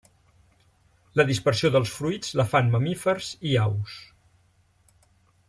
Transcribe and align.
La 1.19 1.25
dispersió 1.31 1.71
dels 1.75 1.91
fruits 1.97 2.33
la 2.41 2.47
fan 2.55 2.73
mamífers 2.77 3.29
i 3.51 3.53
aus. 3.67 4.01